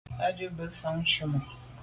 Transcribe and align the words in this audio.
Á 0.25 0.27
jí 0.37 0.45
bɛ́n 0.55 0.71
fá 0.79 0.89
chàŋ 1.09 1.27
mú. 1.31 1.39